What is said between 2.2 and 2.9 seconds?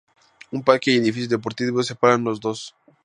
los dos.